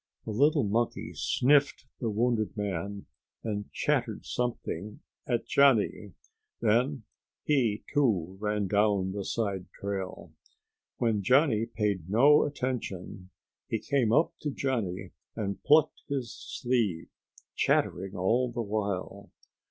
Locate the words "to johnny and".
14.41-15.61